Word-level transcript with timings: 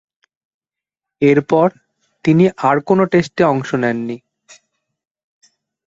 এরপর 1.21 1.67
তিনি 2.25 2.45
আর 2.67 2.77
কোন 2.87 2.99
টেস্টে 3.11 3.43
অংশ 3.43 3.69
নেননি। 3.75 4.17